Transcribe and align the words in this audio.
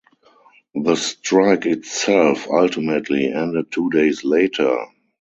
The 0.73 0.95
strike 0.95 1.67
itself 1.67 2.47
ultimately 2.49 3.31
ended 3.31 3.71
two 3.71 3.91
days 3.91 4.23
later. 4.23 4.75